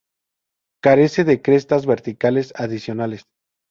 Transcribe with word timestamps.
Carece 0.81 1.25
de 1.25 1.43
crestas 1.43 1.85
verticales 1.85 2.53
adicionales. 2.57 3.25